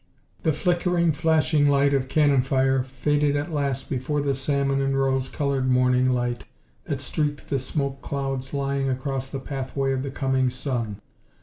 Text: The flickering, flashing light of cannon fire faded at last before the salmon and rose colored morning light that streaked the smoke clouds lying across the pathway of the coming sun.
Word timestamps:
The 0.41 0.51
flickering, 0.51 1.11
flashing 1.11 1.67
light 1.69 1.93
of 1.93 2.07
cannon 2.09 2.41
fire 2.41 2.81
faded 2.81 3.35
at 3.35 3.51
last 3.51 3.87
before 3.87 4.19
the 4.19 4.33
salmon 4.33 4.81
and 4.81 4.97
rose 4.97 5.29
colored 5.29 5.69
morning 5.69 6.09
light 6.09 6.43
that 6.85 6.99
streaked 6.99 7.51
the 7.51 7.59
smoke 7.59 8.01
clouds 8.01 8.51
lying 8.51 8.89
across 8.89 9.27
the 9.29 9.39
pathway 9.39 9.91
of 9.91 10.01
the 10.01 10.09
coming 10.09 10.49
sun. 10.49 10.99